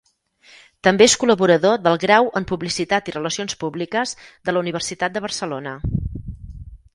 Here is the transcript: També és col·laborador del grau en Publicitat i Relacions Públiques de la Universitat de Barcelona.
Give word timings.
També 0.85 1.05
és 1.09 1.15
col·laborador 1.23 1.75
del 1.87 1.99
grau 2.03 2.29
en 2.39 2.47
Publicitat 2.53 3.11
i 3.11 3.15
Relacions 3.17 3.59
Públiques 3.65 4.15
de 4.51 4.57
la 4.57 4.63
Universitat 4.65 5.19
de 5.21 5.25
Barcelona. 5.29 5.77